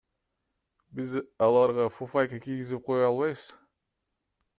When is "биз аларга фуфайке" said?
0.99-2.39